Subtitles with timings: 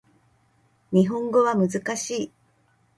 [0.91, 2.31] 日本語は難しい